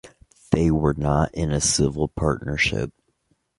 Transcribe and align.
They 0.49 0.71
were 0.71 0.95
not 0.95 1.31
in 1.35 1.51
a 1.51 1.61
civil 1.61 2.07
partnership. 2.07 2.91